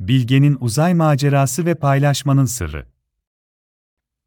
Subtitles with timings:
[0.00, 2.86] Bilge'nin uzay macerası ve paylaşmanın sırrı.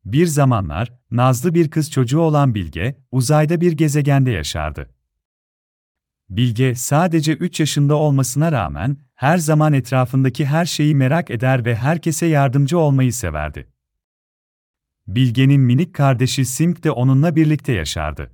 [0.06, 4.90] Bir zamanlar, nazlı bir kız çocuğu olan Bilge, uzayda bir gezegende yaşardı.
[6.30, 12.26] Bilge, sadece 3 yaşında olmasına rağmen, her zaman etrafındaki her şeyi merak eder ve herkese
[12.26, 13.68] yardımcı olmayı severdi.
[15.08, 18.32] Bilge'nin minik kardeşi Simk de onunla birlikte yaşardı.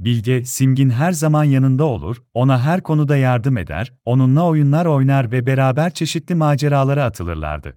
[0.00, 5.46] Bilge, Simgin her zaman yanında olur, ona her konuda yardım eder, onunla oyunlar oynar ve
[5.46, 7.76] beraber çeşitli maceralara atılırlardı.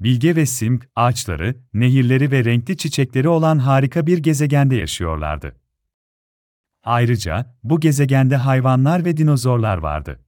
[0.00, 5.56] Bilge ve Simg, ağaçları, nehirleri ve renkli çiçekleri olan harika bir gezegende yaşıyorlardı.
[6.82, 10.20] Ayrıca, bu gezegende hayvanlar ve dinozorlar vardı.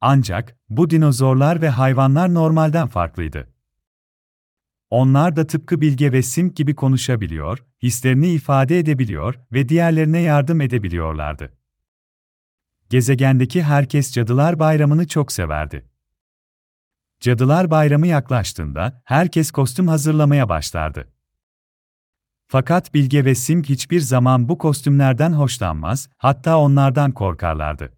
[0.00, 3.55] Ancak, bu dinozorlar ve hayvanlar normalden farklıydı.
[4.90, 11.52] Onlar da tıpkı Bilge ve Simg gibi konuşabiliyor, hislerini ifade edebiliyor ve diğerlerine yardım edebiliyorlardı.
[12.90, 15.88] Gezegendeki herkes Cadılar Bayramı'nı çok severdi.
[17.20, 21.12] Cadılar Bayramı yaklaştığında herkes kostüm hazırlamaya başlardı.
[22.48, 27.92] Fakat Bilge ve Simg hiçbir zaman bu kostümlerden hoşlanmaz, hatta onlardan korkarlardı.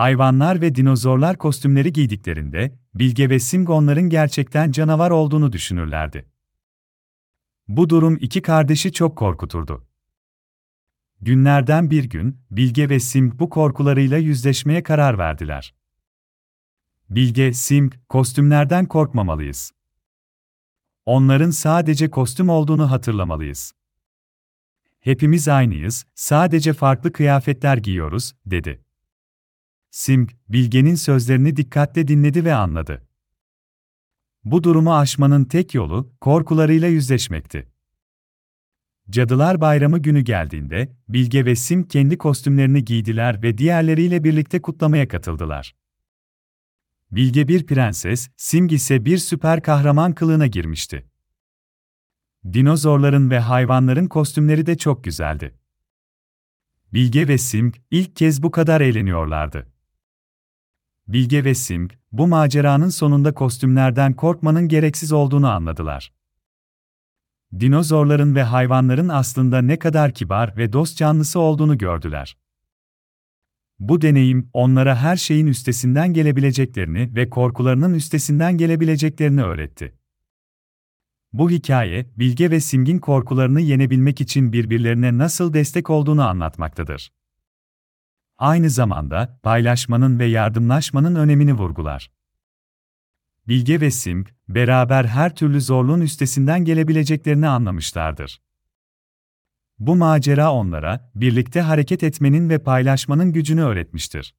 [0.00, 6.28] Hayvanlar ve dinozorlar kostümleri giydiklerinde, Bilge ve Simg onların gerçekten canavar olduğunu düşünürlerdi.
[7.68, 9.86] Bu durum iki kardeşi çok korkuturdu.
[11.20, 15.74] Günlerden bir gün, Bilge ve Simg bu korkularıyla yüzleşmeye karar verdiler.
[17.10, 19.72] Bilge, Simg, kostümlerden korkmamalıyız.
[21.06, 23.72] Onların sadece kostüm olduğunu hatırlamalıyız.
[25.00, 28.89] Hepimiz aynıyız, sadece farklı kıyafetler giyiyoruz, dedi.
[29.90, 33.06] Simg, Bilge'nin sözlerini dikkatle dinledi ve anladı.
[34.44, 37.68] Bu durumu aşmanın tek yolu, korkularıyla yüzleşmekti.
[39.10, 45.74] Cadılar Bayramı günü geldiğinde, Bilge ve Sim kendi kostümlerini giydiler ve diğerleriyle birlikte kutlamaya katıldılar.
[47.10, 51.06] Bilge bir prenses, Simg ise bir süper kahraman kılığına girmişti.
[52.52, 55.58] Dinozorların ve hayvanların kostümleri de çok güzeldi.
[56.92, 59.79] Bilge ve Simg ilk kez bu kadar eğleniyorlardı.
[61.12, 66.12] Bilge ve Simg, bu maceranın sonunda kostümlerden korkmanın gereksiz olduğunu anladılar.
[67.60, 72.36] Dinozorların ve hayvanların aslında ne kadar kibar ve dost canlısı olduğunu gördüler.
[73.78, 79.94] Bu deneyim, onlara her şeyin üstesinden gelebileceklerini ve korkularının üstesinden gelebileceklerini öğretti.
[81.32, 87.10] Bu hikaye, Bilge ve Simgin korkularını yenebilmek için birbirlerine nasıl destek olduğunu anlatmaktadır
[88.40, 92.10] aynı zamanda paylaşmanın ve yardımlaşmanın önemini vurgular.
[93.48, 98.40] Bilge ve Simg, beraber her türlü zorluğun üstesinden gelebileceklerini anlamışlardır.
[99.78, 104.34] Bu macera onlara, birlikte hareket etmenin ve paylaşmanın gücünü öğretmiştir.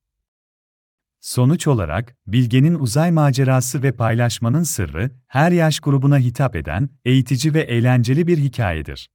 [1.20, 7.62] Sonuç olarak, Bilge'nin uzay macerası ve paylaşmanın sırrı, her yaş grubuna hitap eden, eğitici ve
[7.62, 9.10] eğlenceli bir hikayedir.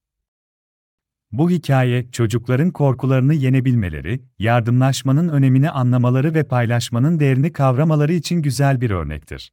[1.32, 8.90] Bu hikaye, çocukların korkularını yenebilmeleri, yardımlaşmanın önemini anlamaları ve paylaşmanın değerini kavramaları için güzel bir
[8.90, 9.52] örnektir.